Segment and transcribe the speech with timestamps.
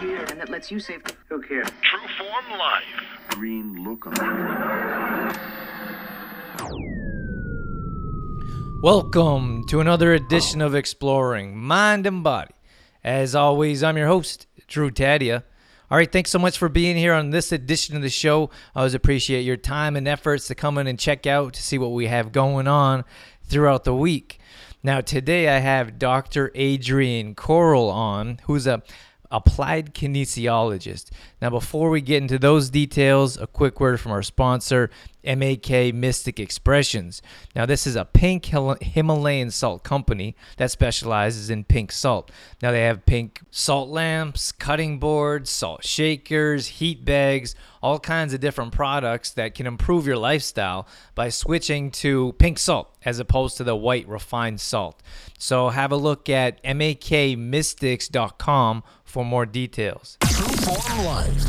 [0.00, 1.02] here and that lets you save.
[1.28, 1.68] Who cares?
[1.82, 2.84] True Form Life.
[3.28, 5.36] Green look on
[8.82, 12.54] Welcome to another edition of Exploring Mind and Body.
[13.04, 15.42] As always, I'm your host, Drew Tadia.
[15.90, 18.48] All right, thanks so much for being here on this edition of the show.
[18.74, 21.76] I always appreciate your time and efforts to come in and check out to see
[21.76, 23.04] what we have going on
[23.44, 24.38] throughout the week.
[24.82, 26.50] Now, today I have Dr.
[26.54, 28.82] Adrian Korol on, who's a
[29.30, 31.10] applied kinesiologist.
[31.40, 34.90] Now, before we get into those details, a quick word from our sponsor,
[35.24, 37.22] MAK Mystic Expressions.
[37.54, 42.30] Now, this is a pink Himalayan salt company that specializes in pink salt.
[42.62, 48.40] Now, they have pink salt lamps, cutting boards, salt shakers, heat bags, all kinds of
[48.40, 53.64] different products that can improve your lifestyle by switching to pink salt as opposed to
[53.64, 55.02] the white refined salt.
[55.38, 60.16] So, have a look at makmystics.com for more details.
[60.20, 61.44] True Form Life.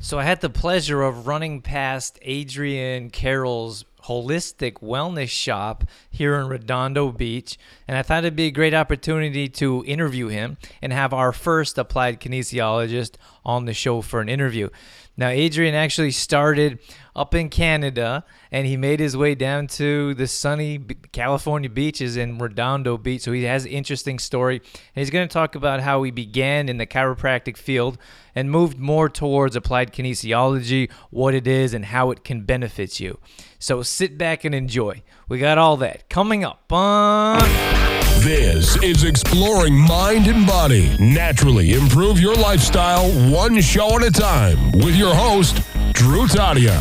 [0.00, 6.46] So I had the pleasure of running past Adrian Korol's holistic wellness shop here in
[6.46, 11.12] Redondo Beach, and I thought it'd be a great opportunity to interview him and have
[11.12, 13.14] our first applied kinesiologist
[13.46, 14.68] on the show for an interview.
[15.16, 16.78] Now, Adrian actually started
[17.14, 18.22] up in Canada
[18.52, 20.78] and he made his way down to the sunny
[21.12, 23.22] California beaches in Redondo Beach.
[23.22, 24.56] So he has an interesting story.
[24.56, 27.96] And he's going to talk about how he began in the chiropractic field
[28.34, 33.18] and moved more towards applied kinesiology, what it is, and how it can benefit you.
[33.58, 35.02] So sit back and enjoy.
[35.28, 37.85] We got all that coming up on.
[38.26, 40.96] This is Exploring Mind and Body.
[40.98, 46.74] Naturally improve your lifestyle one show at a time with your host, Drew Tadia.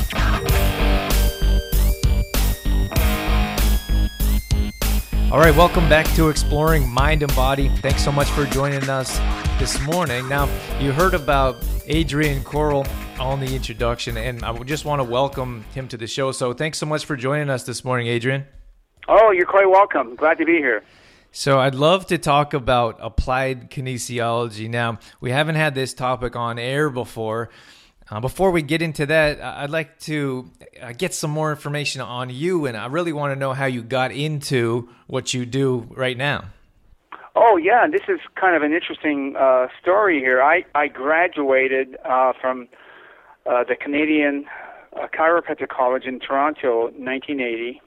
[5.32, 7.70] All right, welcome back to Exploring Mind and Body.
[7.78, 9.20] Thanks so much for joining us
[9.60, 10.28] this morning.
[10.28, 15.64] Now, you heard about Adrian Korol on the introduction, and I just want to welcome
[15.76, 16.32] him to the show.
[16.32, 18.46] So, thanks so much for joining us this morning, Adrian.
[19.08, 20.16] Oh, you're quite welcome.
[20.16, 20.84] Glad to be here.
[21.38, 24.70] So I'd love to talk about applied kinesiology.
[24.70, 27.50] Now, we haven't had this topic on air before.
[28.10, 30.50] Uh, before we get into that, I'd like to
[30.82, 33.84] uh, get some more information on you, and I really want to know how you
[33.84, 36.46] got into what you do right now.
[37.36, 40.42] Oh yeah, this is kind of an interesting uh, story here.
[40.42, 42.70] I I graduated uh, from
[43.46, 44.46] uh, the Canadian
[44.96, 47.82] uh, Chiropractic College in Toronto, 1980,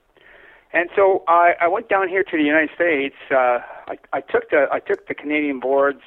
[0.72, 3.14] and so I, I went down here to the United States.
[3.30, 6.02] Uh, I, I took the I took the Canadian boards,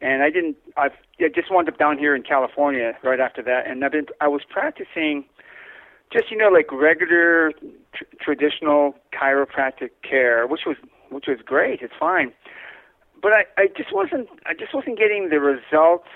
[0.00, 0.56] and I didn't.
[0.76, 0.88] I,
[1.20, 4.06] I just wound up down here in California right after that, and I've been.
[4.20, 5.24] I was practicing,
[6.12, 7.52] just you know, like regular
[7.94, 10.76] tr- traditional chiropractic care, which was
[11.10, 11.80] which was great.
[11.82, 12.32] It's fine,
[13.20, 14.28] but I, I just wasn't.
[14.46, 16.08] I just wasn't getting the results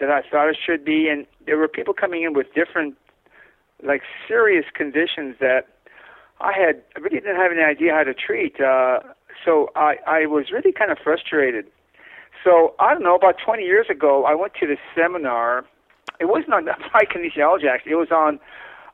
[0.00, 2.96] that I thought it should be, and there were people coming in with different,
[3.84, 5.68] like serious conditions that
[6.40, 8.60] I had I really didn't have any idea how to treat.
[8.60, 9.00] Uh,
[9.44, 11.66] so I, I was really kind of frustrated.
[12.42, 13.14] So I don't know.
[13.14, 15.64] About 20 years ago, I went to this seminar.
[16.20, 17.92] It wasn't on applied kinesiology actually.
[17.92, 18.38] It was on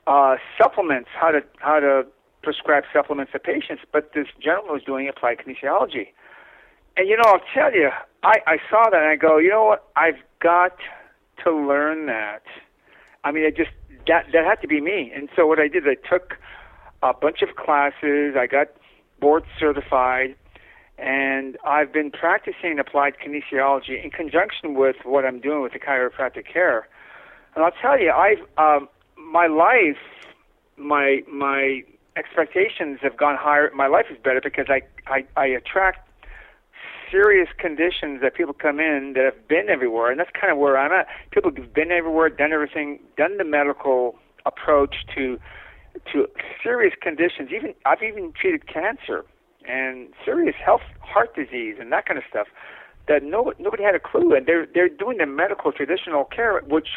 [0.07, 2.07] uh, supplements, how to how to
[2.43, 3.83] prescribe supplements to patients.
[3.93, 6.09] But this gentleman was doing applied kinesiology,
[6.97, 7.91] and you know, I'll tell you,
[8.23, 9.89] I I saw that and I go, you know what?
[9.97, 10.77] I've got
[11.45, 12.43] to learn that.
[13.25, 13.71] I mean, it just
[14.07, 15.13] that that had to be me.
[15.15, 16.35] And so what I did, I took
[17.03, 18.35] a bunch of classes.
[18.39, 18.69] I got
[19.21, 20.35] board certified,
[20.99, 26.51] and I've been practicing applied kinesiology in conjunction with what I'm doing with the chiropractic
[26.51, 26.89] care.
[27.55, 29.99] And I'll tell you, I've um, my life,
[30.77, 31.83] my my
[32.17, 33.71] expectations have gone higher.
[33.75, 36.07] My life is better because I I, I attract
[37.11, 40.79] serious conditions that people come in that have been everywhere, and that's kind of where
[40.79, 41.07] I'm at.
[41.33, 45.39] People who've been everywhere, done everything, done the medical approach to
[46.13, 46.29] to
[46.63, 47.51] serious conditions.
[47.55, 49.25] Even I've even treated cancer
[49.69, 52.47] and serious health, heart disease, and that kind of stuff.
[53.09, 56.89] That no, nobody had a clue, and they're they're doing the medical traditional care, which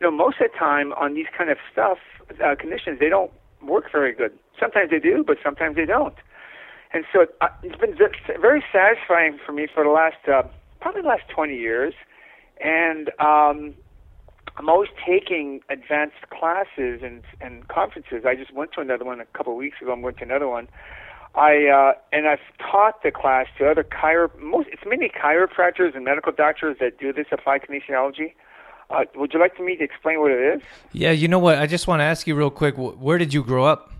[0.00, 1.98] you know most of the time on these kind of stuff
[2.44, 3.32] uh, conditions they don't
[3.62, 4.32] work very good.
[4.60, 6.14] Sometimes they do, but sometimes they don't.
[6.92, 7.96] And so uh, it's been
[8.40, 10.42] very satisfying for me for the last uh,
[10.80, 11.94] probably the last 20 years,
[12.62, 13.74] and um,
[14.56, 18.24] I'm always taking advanced classes and and conferences.
[18.26, 19.92] I just went to another one a couple of weeks ago.
[19.92, 20.68] I'm going to another one.
[21.34, 24.30] I uh, and I've taught the class to other chiro.
[24.40, 28.32] Most it's mainly chiropractors and medical doctors that do this applied kinesiology.
[28.90, 30.62] Uh, would you like me to explain what it is?
[30.92, 31.58] Yeah, you know what?
[31.58, 32.74] I just want to ask you real quick.
[32.76, 33.92] Where did you grow up?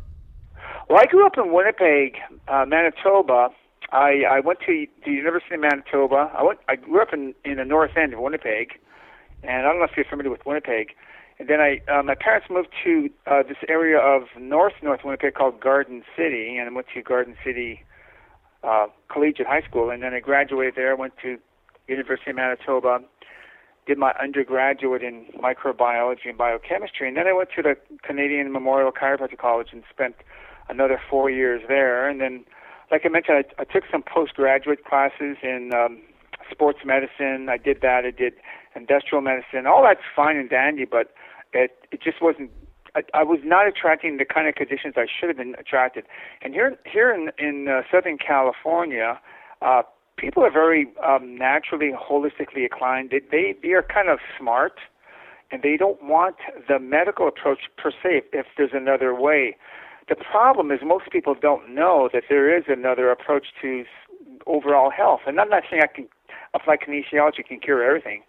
[0.89, 2.17] Well, I grew up in Winnipeg,
[2.49, 3.51] uh, Manitoba,
[3.91, 6.31] I I went to the University of Manitoba.
[6.37, 6.61] I went.
[6.69, 8.79] I grew up in in the north end of Winnipeg,
[9.43, 10.89] and I don't know if you're familiar with Winnipeg.
[11.39, 15.35] And then I, uh, my parents moved to uh, this area of North North Winnipeg
[15.35, 17.85] called Garden City, and I went to Garden City
[18.65, 20.97] uh, Collegiate High School, and then I graduated there.
[20.97, 21.39] Went to
[21.87, 23.01] University of Manitoba,
[23.87, 28.91] did my undergraduate in microbiology and biochemistry, and then I went to the Canadian Memorial
[28.91, 30.17] Chiropractic College and spent
[30.69, 32.09] another four years there.
[32.09, 32.45] And then,
[32.91, 36.03] like I mentioned, I, I took some postgraduate classes in um,
[36.51, 37.49] sports medicine.
[37.49, 38.05] I did that.
[38.05, 38.35] I did
[38.75, 39.67] industrial medicine.
[39.67, 41.13] All that's fine and dandy, but
[41.53, 42.51] it it just wasn't.
[42.95, 46.05] I, I was not attracting the kind of conditions I should have been attracted.
[46.43, 49.21] And here here in in uh, Southern California,
[49.63, 49.83] uh,
[50.17, 53.11] people are very um, naturally holistically inclined.
[53.11, 54.81] They, they they are kind of smart,
[55.51, 56.37] and they don't want
[56.69, 58.23] the medical approach per se.
[58.33, 59.57] If, there's another way,
[60.09, 63.85] the problem is most people don't know that there is another approach to
[64.47, 65.21] overall health.
[65.27, 66.09] And I'm not saying I can
[66.55, 68.23] apply kinesiology can cure everything,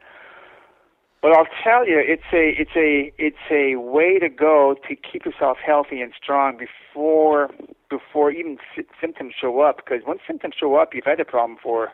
[1.22, 5.26] but I'll tell you, it's a it's a it's a way to go to keep
[5.26, 7.50] yourself healthy and strong before
[7.90, 9.78] before even sy- symptoms show up.
[9.78, 11.90] Because once symptoms show up, you've had a problem for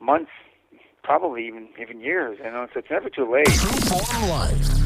[0.00, 0.32] months,
[1.04, 2.38] probably even even years.
[2.42, 3.46] You know, so it's never too late.
[3.46, 4.83] True Form Life.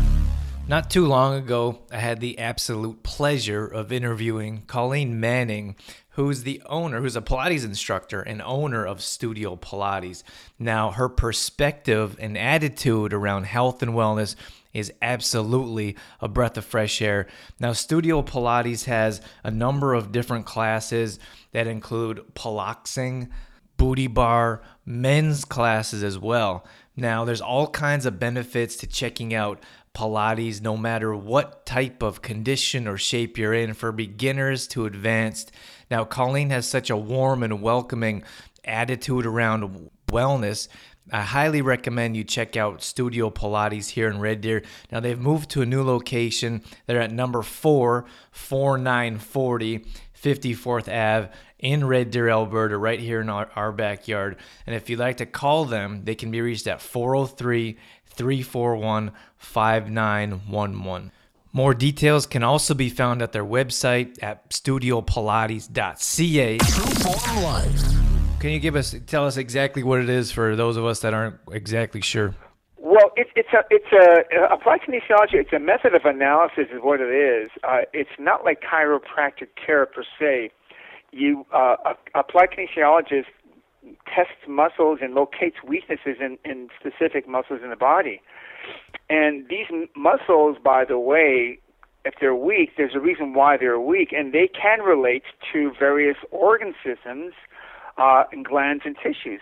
[0.68, 5.76] Not too long ago, I had the absolute pleasure of interviewing Colleen Manning,
[6.10, 10.22] who's the owner, who's a Pilates instructor and owner of Studio Pilates.
[10.58, 14.36] Now, her perspective and attitude around health and wellness
[14.74, 17.28] is absolutely a breath of fresh air.
[17.58, 21.18] Now, Studio Pilates has a number of different classes
[21.52, 23.30] that include Piloxing,
[23.78, 26.66] booty bar, men's classes as well.
[26.94, 29.62] Now, there's all kinds of benefits to checking out
[29.98, 35.50] Pilates no matter what type of condition or shape you're in, for beginners to advanced.
[35.90, 38.22] Now, Colleen has such a warm and welcoming
[38.64, 40.68] attitude around wellness.
[41.10, 44.62] I highly recommend you check out Studio Pilates here in Red Deer.
[44.92, 46.62] Now, they've moved to a new location.
[46.86, 49.84] They're at number 4, 4940
[50.22, 54.36] 54th Ave in Red Deer, Alberta, right here in our, our backyard.
[54.66, 57.76] And if you'd like to call them, they can be reached at 403
[58.18, 61.12] 341 5911.
[61.52, 66.58] More details can also be found at their website at studiopilates.ca.
[68.40, 71.14] Can you give us tell us exactly what it is for those of us that
[71.14, 72.34] aren't exactly sure?
[72.76, 74.22] Well, it, it's a it's a
[74.52, 75.34] applied kinesiology.
[75.34, 77.50] It's a method of analysis, is what it is.
[77.64, 80.52] Uh, it's not like chiropractic care per se.
[81.12, 83.26] You uh, applied kinesiologist
[84.06, 88.20] tests muscles and locates weaknesses in, in specific muscles in the body.
[89.08, 91.58] And these muscles, by the way,
[92.04, 96.16] if they're weak, there's a reason why they're weak, and they can relate to various
[96.30, 97.32] organ systems
[97.96, 99.40] uh, and glands and tissues.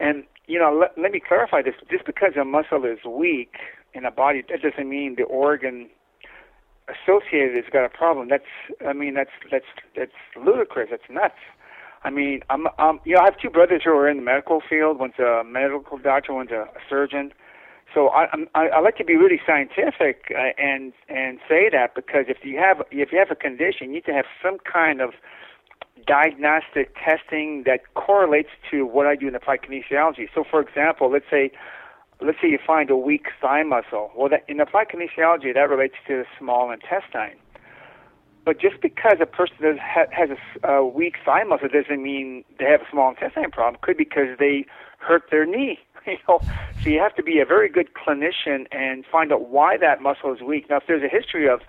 [0.00, 1.74] And you know, let, let me clarify this.
[1.90, 3.56] Just because a muscle is weak
[3.92, 5.88] in a body, that doesn't mean the organ
[6.88, 8.28] associated has got a problem.
[8.28, 8.44] That's,
[8.86, 10.88] I mean, that's that's that's ludicrous.
[10.90, 11.34] That's nuts.
[12.08, 14.62] I mean, I'm, um, you know, I have two brothers who are in the medical
[14.66, 14.98] field.
[14.98, 17.34] One's a medical doctor, one's a, surgeon.
[17.92, 22.24] So I, I, I like to be really scientific uh, and and say that because
[22.28, 25.10] if you have if you have a condition, you need to have some kind of
[26.06, 30.28] diagnostic testing that correlates to what I do in applied kinesiology.
[30.34, 31.50] So, for example, let's say
[32.22, 34.12] let's say you find a weak thigh muscle.
[34.16, 37.36] Well, that, in applied kinesiology, that relates to the small intestine.
[38.44, 39.78] But just because a person
[40.10, 40.30] has
[40.62, 43.78] a, a weak thigh muscle doesn't mean they have a small intestine problem.
[43.82, 44.64] Could be because they
[44.98, 45.78] hurt their knee.
[46.06, 46.40] You know,
[46.82, 50.32] so you have to be a very good clinician and find out why that muscle
[50.32, 50.70] is weak.
[50.70, 51.60] Now, if there's a history of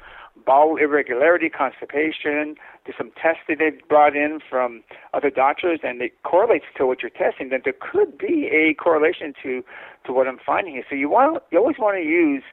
[0.46, 4.82] bowel irregularity, constipation, there's some tests that they've brought in from
[5.14, 7.50] other doctors, and it correlates to what you're testing.
[7.50, 9.64] Then there could be a correlation to
[10.06, 10.86] to what I'm finding here.
[10.90, 12.44] So you want you always want to use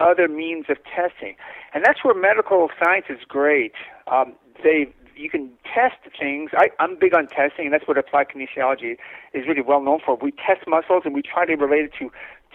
[0.00, 1.36] other means of testing,
[1.74, 3.72] and that's where medical science is great.
[4.06, 6.50] Um, they you can test things.
[6.56, 8.96] I, I'm big on testing, and that's what applied kinesiology
[9.34, 10.16] is really well known for.
[10.16, 12.10] We test muscles, and we try to relate it to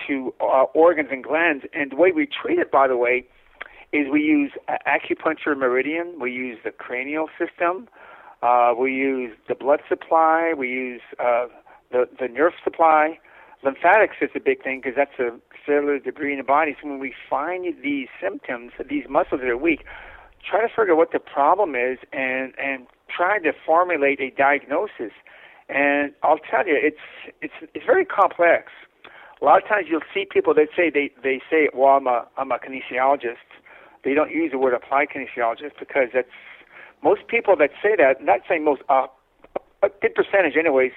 [0.08, 1.66] to uh, organs and glands.
[1.74, 3.26] And the way we treat it, by the way,
[3.92, 4.52] is we use
[4.88, 6.20] acupuncture meridian.
[6.20, 7.88] We use the cranial system.
[8.42, 10.54] Uh, we use the blood supply.
[10.58, 11.48] We use uh,
[11.92, 13.20] the the nerve supply.
[13.64, 15.32] Lymphatics is a big thing because that's a
[15.66, 16.76] cellular debris in the body.
[16.82, 19.86] So when we find these symptoms, these muscles that are weak,
[20.48, 25.14] try to figure out what the problem is and and try to formulate a diagnosis.
[25.70, 27.06] And I'll tell you, it's
[27.42, 28.72] it's it's very complex.
[29.42, 32.28] A lot of times you'll see people that say they they say, "Well, I'm a
[32.38, 33.48] I'm a kinesiologist."
[34.04, 36.28] They don't use the word applied kinesiologist because that's
[37.02, 38.22] most people that say that.
[38.22, 39.08] Not saying most uh,
[39.82, 40.92] a good percentage, anyways,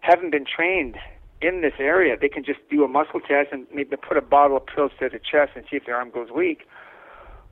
[0.00, 0.96] haven't been trained
[1.40, 2.16] in this area.
[2.20, 5.08] They can just do a muscle test and maybe put a bottle of pills to
[5.08, 6.62] the chest and see if their arm goes weak.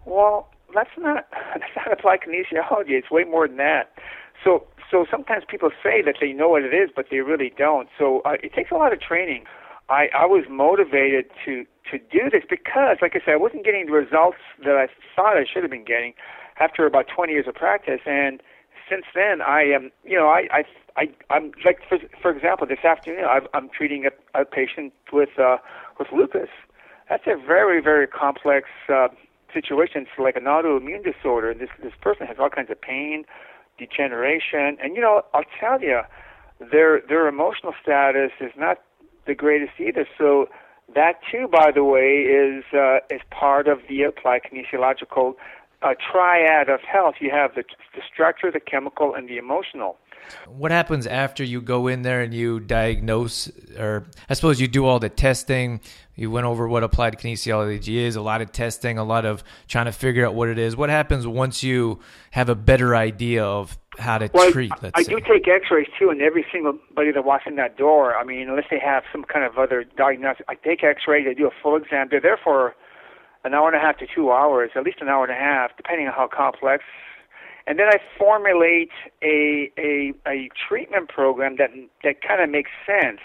[0.07, 2.91] Well, that's not that's not applied kinesiology.
[2.91, 3.93] It's way more than that.
[4.43, 7.89] So so sometimes people say that they know what it is, but they really don't.
[7.99, 9.45] So uh, it takes a lot of training.
[9.89, 13.87] I I was motivated to to do this because, like I said, I wasn't getting
[13.87, 16.15] the results that I thought I should have been getting
[16.59, 18.41] after about 20 years of practice, and
[18.89, 20.65] since then I am, you know, I I,
[20.97, 25.39] I I'm like for for example, this afternoon I've, I'm treating a, a patient with
[25.39, 25.59] uh,
[25.99, 26.49] with lupus.
[27.09, 29.09] That's a very very complex uh,
[29.53, 30.03] situation.
[30.03, 31.55] It's like an autoimmune disorder.
[31.55, 33.25] This this person has all kinds of pain,
[33.79, 36.01] degeneration, and you know, I'll tell you,
[36.73, 38.79] their their emotional status is not
[39.27, 40.07] the greatest either.
[40.19, 40.49] So
[40.95, 45.35] that too, by the way, is uh, is part of the applied kinesiological
[45.85, 47.17] uh, triad of health.
[47.21, 47.65] You have the
[47.95, 49.99] the structure, the chemical, and the emotional.
[50.49, 54.87] What happens after you go in there and you diagnose, or I suppose you do
[54.87, 55.81] all the testing?
[56.17, 59.85] You went over what applied kinesiology is, a lot of testing, a lot of trying
[59.85, 60.77] to figure out what it is.
[60.77, 62.01] What happens once you
[62.31, 64.73] have a better idea of how to well, treat?
[64.83, 68.17] I, I do take X-rays too, and every single body that walks in that door.
[68.17, 71.27] I mean, unless they have some kind of other diagnosis, I take X-rays.
[71.29, 72.09] I do a full exam.
[72.11, 72.75] They're there for
[73.45, 75.77] an hour and a half to two hours, at least an hour and a half,
[75.77, 76.85] depending on how complex
[77.67, 78.91] and then I formulate
[79.23, 81.71] a a, a treatment program that
[82.03, 83.21] that kind of makes sense.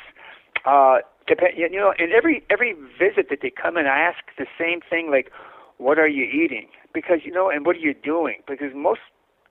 [0.66, 4.48] Uh, depend, you know, in every every visit that they come in, I ask the
[4.58, 5.32] same thing, like,
[5.78, 8.42] "What are you eating?" Because you know, and what are you doing?
[8.48, 9.02] Because most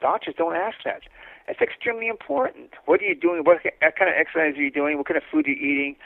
[0.00, 1.02] doctors don't ask that.
[1.48, 2.70] It's extremely important.
[2.84, 3.42] What are you doing?
[3.44, 4.98] What kind of exercise are you doing?
[4.98, 5.96] What kind of food are you eating?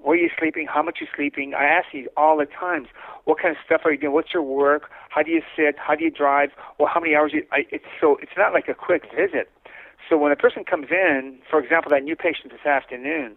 [0.00, 0.66] Where are you sleeping?
[0.66, 1.54] How much are you sleeping?
[1.54, 2.88] I ask these all the times.
[3.24, 4.12] What kind of stuff are you doing?
[4.12, 4.90] What's your work?
[5.10, 5.76] How do you sit?
[5.78, 6.50] How do you drive?
[6.78, 7.32] Well, how many hours?
[7.34, 9.50] You, I, it's so it's not like a quick visit.
[10.08, 13.36] So when a person comes in, for example, that new patient this afternoon,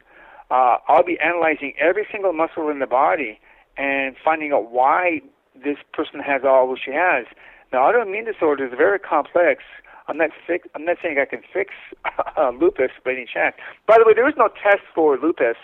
[0.49, 3.39] uh, I'll be analyzing every single muscle in the body
[3.77, 5.21] and finding out why
[5.53, 7.25] this person has all what she has.
[7.71, 9.63] Now, autoimmune disorder is very complex.
[10.07, 11.73] I'm not fix, I'm not saying I can fix
[12.37, 13.55] uh, lupus by any chance.
[13.87, 15.57] By the way, there is no test for lupus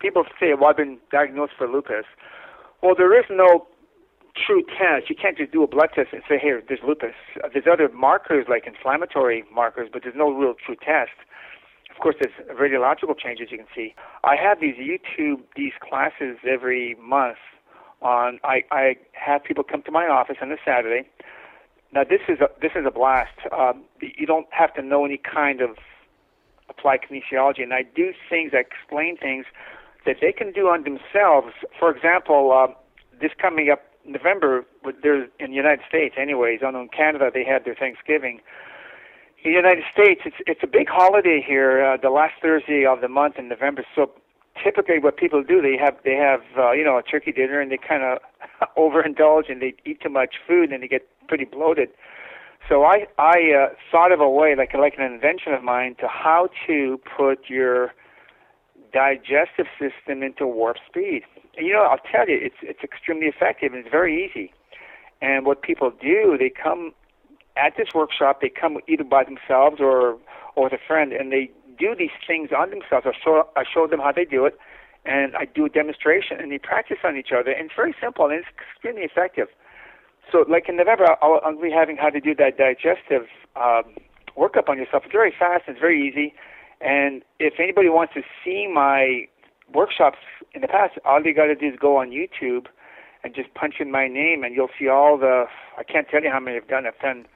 [0.00, 2.04] people say, well, I've been diagnosed for lupus.
[2.82, 3.66] Well, there is no
[4.46, 5.08] true test.
[5.08, 7.14] You can't just do a blood test and say, hey, there's lupus.
[7.42, 11.16] Uh, there's other markers like inflammatory markers, but there's no real true test.
[11.90, 13.94] Of course, there's radiological changes you can see.
[14.22, 17.38] I have these YouTube, these classes every month
[18.02, 21.08] on, I, I have people come to my office on a Saturday.
[21.92, 23.38] Now, this is a, this is a blast.
[23.56, 25.76] Um, you don't have to know any kind of
[26.68, 29.46] applied kinesiology, and I do things, I explain things
[30.06, 31.52] that they can do on themselves.
[31.78, 32.72] For example, uh,
[33.20, 34.64] this coming up November,
[35.02, 36.60] there's in the United States, anyways.
[36.64, 38.40] I know in Canada they had their Thanksgiving.
[39.44, 43.00] In the United States, it's it's a big holiday here, uh, the last Thursday of
[43.00, 43.84] the month in November.
[43.94, 44.10] So
[44.62, 47.70] typically, what people do, they have they have uh, you know a turkey dinner and
[47.70, 48.18] they kind of
[48.76, 51.90] overindulge and they eat too much food and they get pretty bloated.
[52.68, 56.08] So I I uh, thought of a way, like like an invention of mine, to
[56.08, 57.92] how to put your
[58.96, 61.20] digestive system into warp speed.
[61.56, 64.52] And you know, I'll tell you, it's it's extremely effective and it's very easy.
[65.20, 66.92] And what people do, they come
[67.56, 70.16] at this workshop, they come either by themselves or
[70.56, 73.04] or with a friend, and they do these things on themselves.
[73.06, 74.58] I show I show them how they do it,
[75.04, 77.52] and I do a demonstration, and they practice on each other.
[77.52, 79.48] And it's very simple and it's extremely effective.
[80.32, 83.94] So, like in November, I'll, I'll be having how to do that digestive um,
[84.36, 85.04] workup on yourself.
[85.04, 85.64] It's very fast.
[85.68, 86.34] It's very easy
[86.80, 89.28] and if anybody wants to see my
[89.72, 90.18] workshops
[90.54, 92.66] in the past, all you got to do is go on YouTube
[93.24, 95.46] and just punch in my name, and you'll see all the.
[95.78, 96.86] I can't tell you how many I've done.
[96.86, 97.26] I've done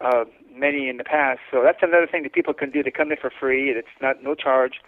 [0.00, 0.24] uh,
[0.54, 1.40] many in the past.
[1.50, 2.82] So that's another thing that people can do.
[2.82, 3.70] They come in for free.
[3.70, 4.80] It's not no charge.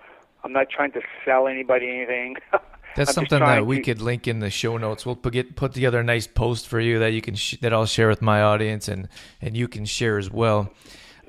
[0.45, 2.37] I'm not trying to sell anybody anything.
[2.97, 3.83] That's something that we to...
[3.83, 5.07] could link in the show notes.
[5.07, 7.87] We'll put put together a nice post for you that you can sh- that I'll
[7.87, 9.09] share with my audience and
[9.41, 10.73] and you can share as well.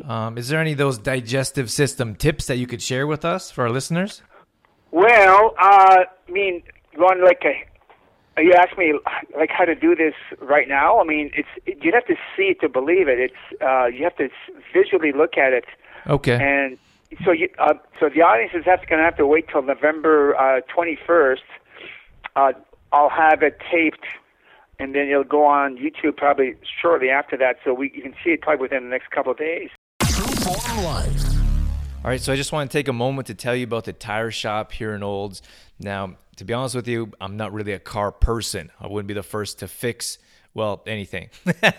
[0.06, 3.52] Um, is there any of those digestive system tips that you could share with us
[3.52, 4.22] for our listeners?
[4.92, 6.64] Well, uh, I mean,
[6.98, 8.94] going like a, you asked me
[9.38, 11.00] like how to do this right now.
[11.00, 13.20] I mean, it's it, you have to see it to believe it.
[13.20, 14.30] It's uh, you have to
[14.74, 15.66] visually look at it.
[16.08, 16.40] Okay.
[16.42, 16.78] And
[17.24, 20.62] so you uh, so the audience is going to have to wait till November uh,
[20.76, 21.38] 21st.
[22.36, 22.54] Uh,
[22.92, 24.06] I'll have it taped,
[24.80, 27.58] and then it'll go on YouTube probably shortly after that.
[27.64, 29.70] So we you can see it probably within the next couple of days.
[30.46, 31.26] Life.
[32.04, 33.92] All right, so I just want to take a moment to tell you about the
[33.92, 35.42] tire shop here in Olds.
[35.80, 38.72] Now, to be honest with you, I'm not really a car person.
[38.80, 40.18] I wouldn't be the first to fix
[40.54, 41.30] well anything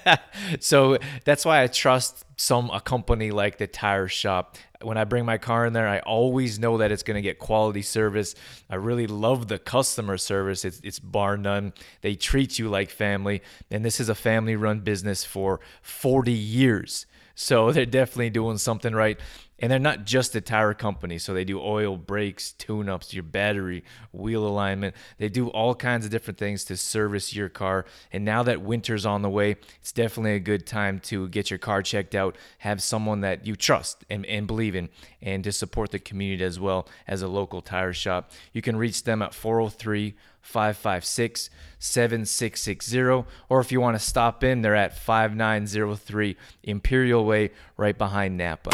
[0.60, 5.24] so that's why i trust some a company like the tire shop when i bring
[5.24, 8.34] my car in there i always know that it's going to get quality service
[8.70, 13.42] i really love the customer service it's, it's bar none they treat you like family
[13.72, 17.06] and this is a family run business for 40 years
[17.40, 19.18] so they're definitely doing something right
[19.60, 23.22] and they're not just a tire company, so they do oil, brakes, tune ups, your
[23.22, 24.96] battery, wheel alignment.
[25.18, 27.84] They do all kinds of different things to service your car.
[28.10, 31.58] And now that winter's on the way, it's definitely a good time to get your
[31.58, 34.88] car checked out, have someone that you trust and, and believe in,
[35.20, 38.32] and to support the community as well as a local tire shop.
[38.54, 43.24] You can reach them at 403 556 7660.
[43.48, 48.70] Or if you want to stop in, they're at 5903 Imperial Way, right behind Napa.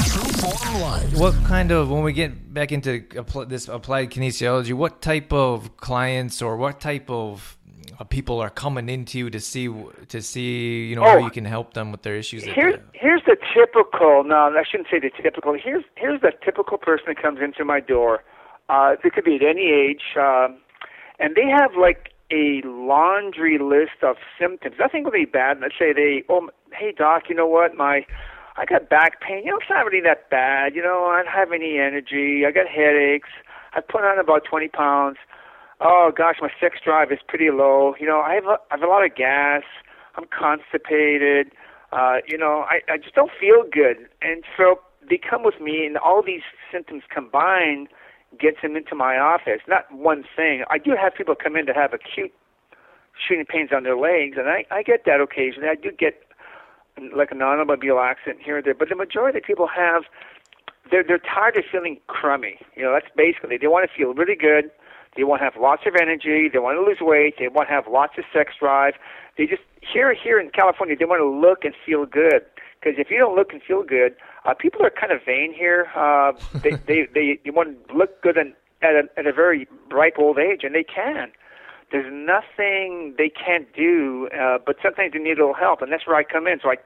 [1.15, 3.05] What kind of, when we get back into
[3.47, 7.57] this applied kinesiology, what type of clients or what type of
[7.99, 9.73] uh, people are coming into you to see
[10.09, 12.45] to see you know oh, how you can help them with their issues.
[12.45, 14.25] Here's here's the typical.
[14.25, 15.55] No, I shouldn't say the typical.
[15.55, 18.23] Here's here's the typical person that comes into my door.
[18.69, 20.03] Uh, it could be at any age.
[20.17, 20.59] Um,
[21.19, 24.77] and they have like a laundry list of symptoms.
[24.79, 25.59] Nothing really bad.
[25.61, 28.05] Let's say they, oh, hey doc, you know what, my,
[28.57, 29.45] I got back pain.
[29.45, 30.75] You know, it's not really that bad.
[30.75, 32.45] You know, I don't have any energy.
[32.47, 33.29] I got headaches.
[33.75, 35.19] I put on about 20 pounds.
[35.81, 37.95] Oh gosh, my sex drive is pretty low.
[38.01, 39.63] You know, I have a, I have a lot of gas.
[40.17, 41.53] I'm constipated.
[41.93, 44.09] Uh, you know, I, I just don't feel good.
[44.23, 46.43] And so they come with me, and all these
[46.73, 47.89] symptoms combined
[48.38, 49.61] gets them into my office.
[49.69, 50.64] Not one thing.
[50.71, 52.33] I do have people come in to have acute
[53.16, 55.69] shooting pains on their legs, and I, I get that occasionally.
[55.69, 56.23] I do get
[57.14, 60.05] like an automobile accident here or there, but the majority of people have
[60.90, 62.59] they're they're tired of feeling crummy.
[62.75, 64.71] You know, that's basically they want to feel really good.
[65.16, 66.49] They want to have lots of energy.
[66.52, 67.37] They want to lose weight.
[67.38, 68.95] They want to have lots of sex drive.
[69.37, 72.45] They just here here in California they want to look and feel good.
[72.87, 74.14] Because if you don't look and feel good,
[74.45, 75.88] uh, people are kind of vain here.
[75.97, 79.66] Uh, they, they they they want to look good and at a, at a very
[79.90, 81.33] ripe old age, and they can.
[81.90, 86.06] There's nothing they can't do, uh, but sometimes they need a little help, and that's
[86.06, 86.61] where I come in.
[86.63, 86.76] So I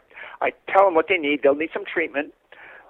[0.40, 1.42] I tell them what they need.
[1.42, 2.32] They'll need some treatment.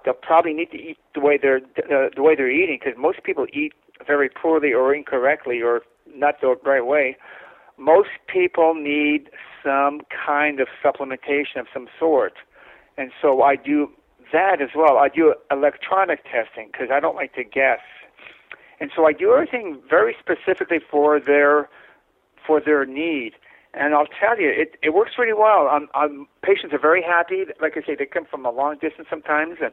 [0.04, 3.24] They'll probably need to eat the way they're uh, the way they're eating because most
[3.24, 3.72] people eat
[4.06, 5.82] very poorly or incorrectly or
[6.14, 7.16] not the right way.
[7.76, 9.30] Most people need
[9.64, 12.34] some kind of supplementation of some sort,
[12.96, 13.90] and so I do
[14.32, 14.98] that as well.
[14.98, 17.80] I do electronic testing because I don't like to guess,
[18.80, 21.68] and so I do everything very specifically for their
[22.46, 23.32] for their need.
[23.72, 25.68] And I'll tell you, it it works really well.
[25.68, 27.44] Um, um, patients are very happy.
[27.60, 29.72] Like I say, they come from a long distance sometimes, and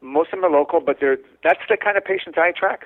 [0.00, 0.80] most of them are local.
[0.80, 2.84] But they're that's the kind of patients I attract.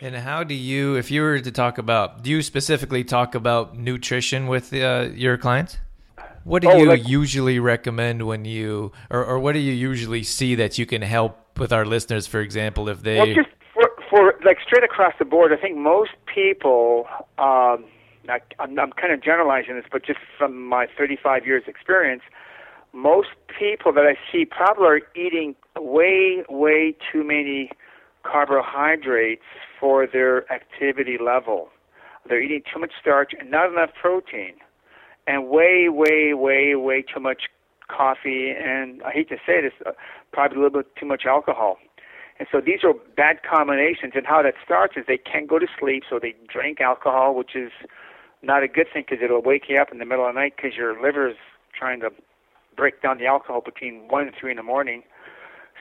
[0.00, 3.76] And how do you, if you were to talk about, do you specifically talk about
[3.76, 5.76] nutrition with uh, your clients?
[6.48, 10.22] What do oh, you like, usually recommend when you, or, or what do you usually
[10.22, 13.18] see that you can help with our listeners, for example, if they.
[13.18, 17.04] Well, just for, for like straight across the board, I think most people,
[17.36, 17.84] um,
[18.30, 22.22] I, I'm, I'm kind of generalizing this, but just from my 35 years experience,
[22.94, 27.72] most people that I see probably are eating way, way too many
[28.22, 29.44] carbohydrates
[29.78, 31.68] for their activity level.
[32.26, 34.54] They're eating too much starch and not enough protein
[35.28, 37.42] and way, way, way, way too much
[37.86, 39.92] coffee, and I hate to say this, uh,
[40.32, 41.76] probably a little bit too much alcohol.
[42.38, 44.12] And so these are bad combinations.
[44.14, 47.54] And how that starts is they can't go to sleep, so they drink alcohol, which
[47.54, 47.70] is
[48.42, 50.54] not a good thing because it'll wake you up in the middle of the night
[50.56, 51.36] because your liver is
[51.76, 52.10] trying to
[52.76, 55.02] break down the alcohol between one and three in the morning.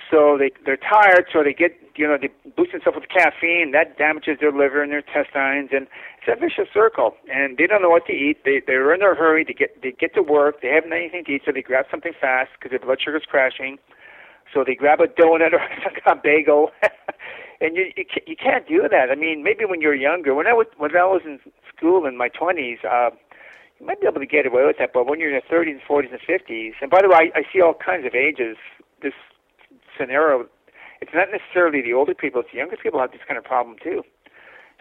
[0.10, 3.72] So they they're tired, so they get you know they boost themselves with caffeine.
[3.72, 5.88] That damages their liver and their intestines, and
[6.20, 7.16] it's a vicious circle.
[7.28, 8.46] And they don't know what to eat.
[8.46, 10.62] They they're in a hurry to get they get to work.
[10.62, 13.78] They haven't anything to eat, so they grab something fast because their blood sugar's crashing.
[14.54, 15.60] So they grab a donut or
[16.12, 16.72] a bagel,
[17.62, 19.12] and you you can't, you can't do that.
[19.12, 20.34] I mean, maybe when you're younger.
[20.34, 21.40] When I was when I was in
[21.76, 22.84] school in my 20s.
[22.86, 23.16] Uh,
[23.80, 25.78] you might be able to get away with that, but when you're in your 30s,
[25.88, 28.58] 40s, and 50s, and by the way, I, I see all kinds of ages.
[29.04, 29.14] This
[29.98, 30.46] scenario,
[31.02, 33.78] it's not necessarily the older people; it's the younger people have this kind of problem
[33.82, 34.04] too.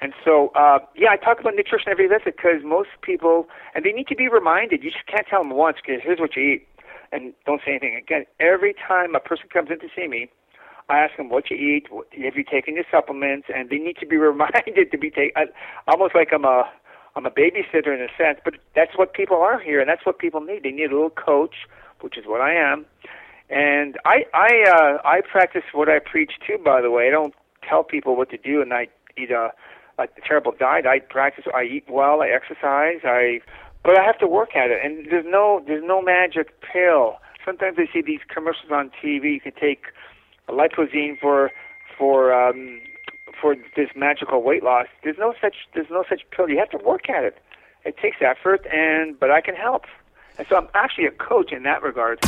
[0.00, 3.92] And so, uh, yeah, I talk about nutrition every visit because most people, and they
[3.92, 4.84] need to be reminded.
[4.84, 6.68] You just can't tell them once because here's what you eat,
[7.12, 8.26] and don't say anything again.
[8.38, 10.28] Every time a person comes in to see me,
[10.88, 11.88] I ask them what you eat,
[12.22, 15.48] have you taken your supplements, and they need to be reminded to be taken.
[15.88, 16.64] Almost like I'm a
[17.16, 20.18] I'm a babysitter in a sense, but that's what people are here, and that's what
[20.18, 20.62] people need.
[20.62, 21.54] They need a little coach,
[22.02, 22.84] which is what I am,
[23.50, 26.58] and I I uh, I practice what I preach too.
[26.62, 27.34] By the way, I don't
[27.68, 29.50] tell people what to do, and I eat a,
[29.98, 30.86] a terrible diet.
[30.86, 31.44] I practice.
[31.54, 32.22] I eat well.
[32.22, 33.00] I exercise.
[33.04, 33.40] I
[33.86, 34.80] but I have to work at it.
[34.84, 37.18] And there's no there's no magic pill.
[37.44, 39.34] Sometimes I see these commercials on TV.
[39.34, 39.84] You can take
[40.48, 41.52] a lipozene for
[41.96, 42.80] for um,
[43.40, 44.86] for this magical weight loss.
[45.04, 46.48] There's no such there's no such pill.
[46.50, 47.38] You have to work at it.
[47.84, 49.84] It takes effort, and but I can help.
[50.36, 52.18] And so I'm actually a coach in that regard.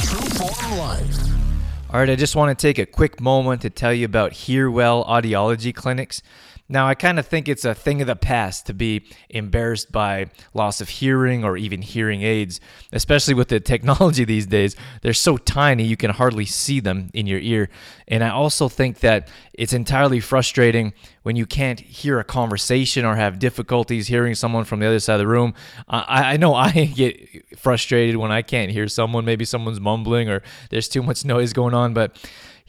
[1.91, 5.05] All right, I just want to take a quick moment to tell you about HearWell
[5.09, 6.23] Audiology Clinics.
[6.71, 10.27] Now, I kind of think it's a thing of the past to be embarrassed by
[10.53, 12.61] loss of hearing or even hearing aids,
[12.93, 14.77] especially with the technology these days.
[15.01, 17.71] They're so tiny you can hardly see them in your ear.
[18.07, 23.17] And I also think that it's entirely frustrating when you can't hear a conversation or
[23.17, 25.55] have difficulties hearing someone from the other side of the room.
[25.89, 29.25] I, I know I get frustrated when I can't hear someone.
[29.25, 32.17] Maybe someone's mumbling or there's too much noise going on, but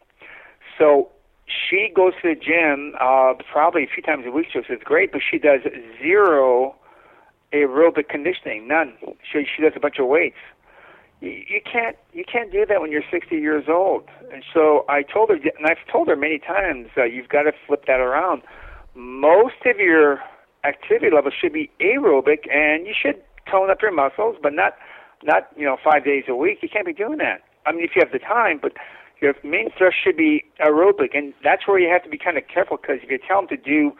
[0.79, 1.11] so
[1.47, 4.49] she goes to the gym uh, probably a few times a week.
[4.53, 5.61] So it's great, but she does
[6.01, 6.77] zero
[7.53, 8.95] aerobic conditioning, none.
[9.31, 10.37] She she does a bunch of weights.
[11.21, 14.05] You, you can't you can't do that when you're 60 years old.
[14.33, 17.53] And so I told her, and I've told her many times, uh, you've got to
[17.67, 18.43] flip that around.
[18.95, 20.21] Most of your
[20.65, 24.75] activity level should be aerobic, and you should tone up your muscles, but not
[25.23, 26.59] not you know five days a week.
[26.63, 27.43] You can't be doing that.
[27.67, 28.73] I mean, if you have the time, but
[29.23, 32.45] your main thrust should be aerobic, and that's where you have to be kind of
[32.53, 33.93] careful because if you tell them to do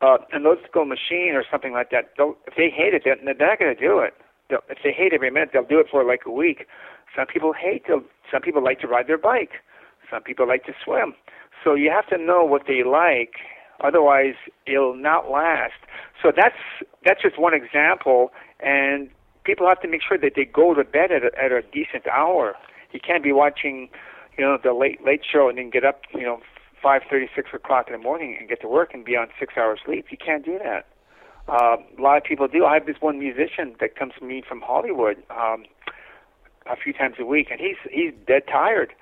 [0.00, 3.48] uh, an elliptical machine or something like that, they'll, if they hate it, they're, they're
[3.48, 4.14] not going to do it.
[4.48, 6.66] They'll, if they hate every minute, they'll do it for like a week.
[7.14, 7.86] Some people hate.
[7.86, 9.60] To, some people like to ride their bike.
[10.10, 11.14] Some people like to swim.
[11.62, 13.34] So you have to know what they like.
[13.84, 14.34] Otherwise,
[14.66, 15.84] it'll not last.
[16.22, 16.56] So that's
[17.04, 19.10] that's just one example, and
[19.44, 22.06] people have to make sure that they go to bed at a, at a decent
[22.10, 22.54] hour.
[22.92, 23.90] You can't be watching
[24.36, 26.40] you know, the late late show and then get up, you know,
[26.82, 29.54] five thirty, six o'clock in the morning and get to work and be on six
[29.56, 30.06] hours sleep.
[30.10, 30.86] You can't do that.
[31.48, 32.64] Uh, a lot of people do.
[32.64, 35.64] I have this one musician that comes to me from Hollywood um,
[36.66, 38.92] a few times a week, and he's he's dead tired.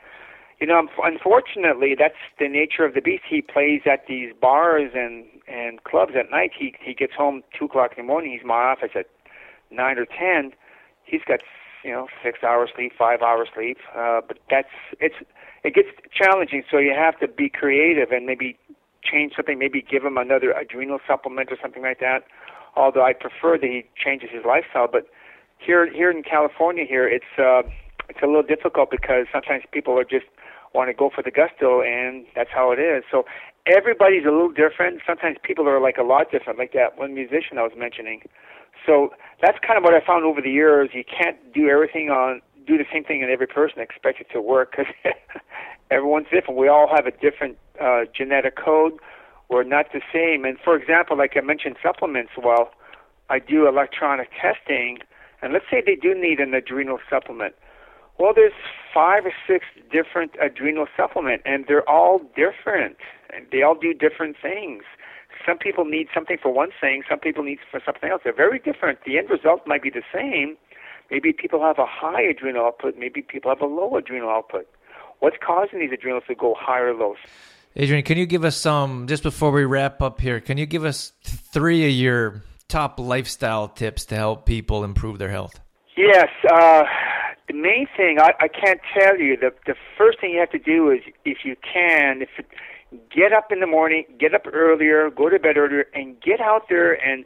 [0.60, 3.24] You know, unfortunately, that's the nature of the beast.
[3.28, 6.52] He plays at these bars and and clubs at night.
[6.56, 8.32] He he gets home two o'clock in the morning.
[8.32, 9.06] He's in my office at
[9.70, 10.52] nine or ten.
[11.04, 11.40] He's got
[11.84, 13.78] you know six hours sleep, five hours sleep.
[13.96, 14.68] Uh, but that's
[15.00, 15.16] it's
[15.62, 16.62] it gets challenging.
[16.70, 18.58] So you have to be creative and maybe
[19.02, 19.58] change something.
[19.58, 22.24] Maybe give him another adrenal supplement or something like that.
[22.76, 25.06] Although I prefer that he changes his lifestyle, but
[25.58, 27.62] here here in California here it's uh,
[28.08, 30.26] it's a little difficult because sometimes people are just
[30.74, 33.04] want to go for the gusto and that's how it is.
[33.10, 33.24] So
[33.66, 35.00] everybody's a little different.
[35.06, 38.22] Sometimes people are like a lot different, like that one musician I was mentioning.
[38.86, 40.90] So that's kind of what I found over the years.
[40.92, 44.40] You can't do everything on do the same thing in every person expect it to
[44.40, 44.92] work because
[45.90, 46.58] everyone's different.
[46.58, 48.94] We all have a different uh, genetic code.
[49.50, 50.44] We're not the same.
[50.44, 52.32] And for example, like I mentioned, supplements.
[52.42, 52.70] Well,
[53.28, 54.98] I do electronic testing,
[55.42, 57.54] and let's say they do need an adrenal supplement.
[58.18, 58.52] Well, there's
[58.92, 62.96] five or six different adrenal supplement, and they're all different,
[63.34, 64.84] and they all do different things
[65.46, 68.22] some people need something for one thing, some people need for something else.
[68.24, 69.00] They're very different.
[69.04, 70.56] The end result might be the same.
[71.10, 74.66] Maybe people have a high adrenal output, maybe people have a low adrenal output.
[75.20, 77.14] What's causing these adrenals to go high or low?
[77.76, 80.84] Adrian, can you give us some, just before we wrap up here, can you give
[80.84, 85.60] us three of your top lifestyle tips to help people improve their health?
[85.96, 86.28] Yes.
[86.50, 86.84] Uh,
[87.48, 90.58] the main thing, I, I can't tell you, the, the first thing you have to
[90.58, 92.46] do is, if you can, if it,
[93.14, 96.68] get up in the morning, get up earlier, go to bed earlier, and get out
[96.68, 97.24] there and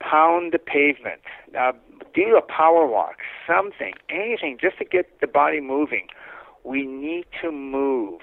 [0.00, 1.20] pound the pavement,
[1.58, 1.72] uh,
[2.14, 3.16] do a power walk,
[3.46, 6.06] something, anything, just to get the body moving.
[6.64, 8.20] We need to move.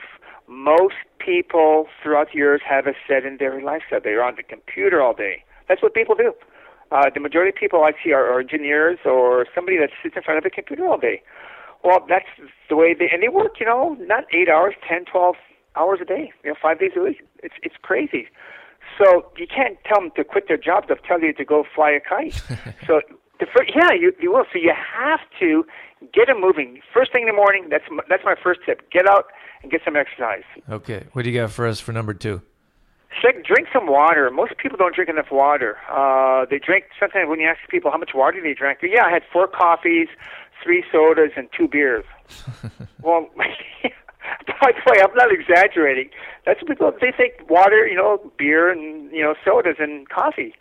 [0.48, 4.00] Most people throughout the years have a sedentary lifestyle.
[4.04, 5.44] They're on the computer all day.
[5.68, 6.34] That's what people do.
[6.92, 10.22] Uh, the majority of people I see are, are engineers or somebody that sits in
[10.22, 11.24] front of a computer all day.
[11.84, 12.26] Well, that's
[12.70, 13.60] the way they and they work.
[13.60, 15.36] You know, not eight hours, ten, twelve
[15.76, 16.32] hours a day.
[16.44, 17.22] You know, five days a week.
[17.44, 18.28] It's it's crazy.
[18.98, 20.88] So you can't tell them to quit their job.
[20.88, 22.34] They'll tell you to go fly a kite.
[22.88, 23.02] so
[23.40, 24.46] the first, yeah, you you will.
[24.52, 25.66] So you have to
[26.14, 26.82] get them moving.
[26.94, 27.68] First thing in the morning.
[27.70, 28.90] That's my, that's my first tip.
[28.92, 29.26] Get out
[29.64, 30.44] and get some exercise.
[30.70, 31.06] Okay.
[31.14, 32.42] What do you got for us for number two?
[33.22, 34.30] Drink some water.
[34.30, 35.78] Most people don't drink enough water.
[35.90, 38.80] Uh, they drink sometimes when you ask people how much water they drink.
[38.84, 40.10] Yeah, I had four coffees,
[40.62, 42.04] three sodas, and two beers.
[43.02, 43.30] well,
[44.62, 46.10] by the way, I'm not exaggerating.
[46.46, 50.54] That's what people they think water, you know, beer and you know sodas and coffee.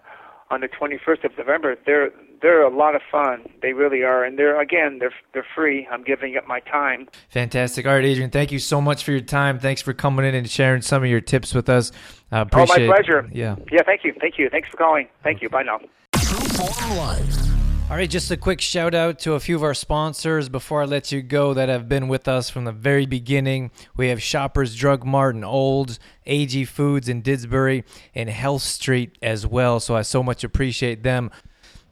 [0.50, 1.76] on the 21st of November.
[1.86, 2.10] They're
[2.42, 3.48] they're a lot of fun.
[3.62, 5.86] They really are, and they're again they're they're free.
[5.90, 7.08] I'm giving up my time.
[7.30, 7.86] Fantastic.
[7.86, 9.58] All right, Adrian, thank you so much for your time.
[9.58, 11.92] Thanks for coming in and sharing some of your tips with us.
[12.30, 13.28] I Oh, appreciate my pleasure.
[13.32, 13.56] Yeah.
[13.70, 13.82] Yeah.
[13.84, 14.12] Thank you.
[14.20, 14.48] Thank you.
[14.50, 15.08] Thanks for calling.
[15.22, 15.48] Thank you.
[15.48, 15.78] Bye now.
[16.16, 17.51] True Form Life.
[17.92, 20.86] All right, just a quick shout out to a few of our sponsors before I
[20.86, 23.70] let you go that have been with us from the very beginning.
[23.98, 29.46] We have Shoppers Drug Mart and Olds, AG Foods in Didsbury, and Health Street as
[29.46, 29.78] well.
[29.78, 31.30] So I so much appreciate them.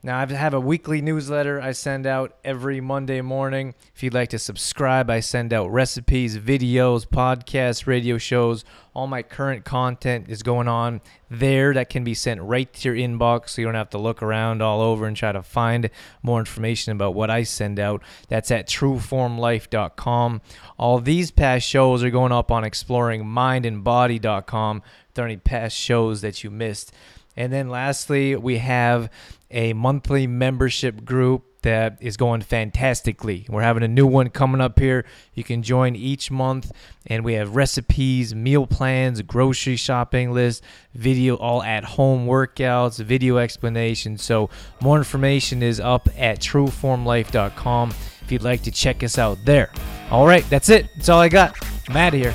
[0.03, 3.75] Now, I have a weekly newsletter I send out every Monday morning.
[3.95, 8.65] If you'd like to subscribe, I send out recipes, videos, podcasts, radio shows.
[8.95, 12.97] All my current content is going on there that can be sent right to your
[12.97, 15.91] inbox so you don't have to look around all over and try to find
[16.23, 18.03] more information about what I send out.
[18.29, 20.41] That's at trueformlife.com.
[20.79, 24.83] All these past shows are going up on exploringmindandbody.com.
[25.09, 26.91] If there are any past shows that you missed.
[27.37, 29.11] And then lastly, we have
[29.51, 33.47] a monthly membership group that is going fantastically.
[33.49, 35.05] We're having a new one coming up here.
[35.35, 36.73] You can join each month,
[37.07, 40.63] and we have recipes, meal plans, grocery shopping list,
[40.95, 44.23] video, all at home workouts, video explanations.
[44.23, 47.91] So, more information is up at trueformlife.com
[48.23, 49.73] if you'd like to check us out there.
[50.11, 50.89] All right, that's it.
[50.97, 51.57] That's all I got.
[51.89, 52.35] I'm out of here.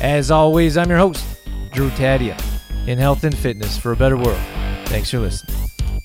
[0.00, 1.24] As always, I'm your host,
[1.72, 2.38] Drew Tadia,
[2.86, 4.40] in health and fitness for a better world.
[4.86, 5.75] Thanks for listening.